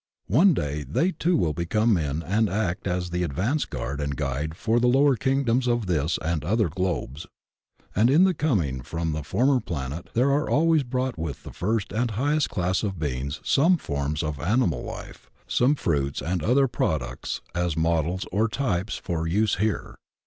One 0.25 0.55
day 0.55 0.81
they 0.81 1.11
too 1.11 1.37
will 1.37 1.53
become 1.53 1.93
men 1.93 2.23
and 2.25 2.49
act 2.49 2.87
as 2.87 3.11
the 3.11 3.23
ad 3.23 3.33
vance 3.33 3.65
guard 3.65 4.01
and 4.01 4.15
guide 4.15 4.55
for 4.57 4.77
other 4.77 4.87
lower 4.87 5.15
kingdoms 5.15 5.67
of 5.67 5.85
this 5.85 6.17
or 6.17 6.39
other 6.43 6.69
globes. 6.69 7.27
And 7.95 8.09
in 8.09 8.23
the 8.23 8.33
coming 8.33 8.81
from 8.81 9.11
the 9.11 9.21
former 9.21 9.59
planet 9.59 10.09
there 10.15 10.31
are 10.31 10.49
always 10.49 10.81
brought 10.81 11.19
with 11.19 11.43
the 11.43 11.53
first 11.53 11.91
and 11.93 12.09
highest 12.09 12.49
class 12.49 12.81
of 12.81 12.97
beings 12.97 13.41
some 13.43 13.77
forms 13.77 14.23
of 14.23 14.39
animal 14.39 14.81
life, 14.81 15.29
some 15.45 15.75
fruits 15.75 16.19
and 16.19 16.41
other 16.41 16.67
products 16.67 17.41
as 17.53 17.77
models 17.77 18.25
or 18.31 18.47
types 18.47 18.97
for 18.97 19.27
use 19.27 19.57
here. 19.57 19.93